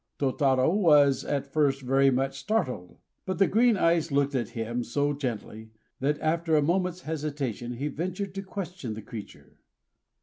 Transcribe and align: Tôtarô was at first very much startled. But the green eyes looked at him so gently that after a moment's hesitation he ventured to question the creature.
Tôtarô 0.17 0.73
was 0.73 1.23
at 1.23 1.53
first 1.53 1.83
very 1.83 2.09
much 2.09 2.35
startled. 2.39 2.97
But 3.27 3.37
the 3.37 3.45
green 3.45 3.77
eyes 3.77 4.11
looked 4.11 4.33
at 4.33 4.49
him 4.57 4.83
so 4.83 5.13
gently 5.13 5.69
that 5.99 6.19
after 6.21 6.55
a 6.55 6.63
moment's 6.63 7.01
hesitation 7.01 7.73
he 7.73 7.87
ventured 7.87 8.33
to 8.33 8.41
question 8.41 8.95
the 8.95 9.03
creature. 9.03 9.59